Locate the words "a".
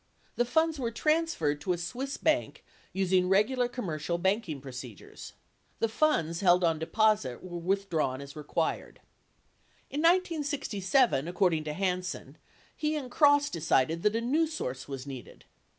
1.73-1.77, 14.15-14.21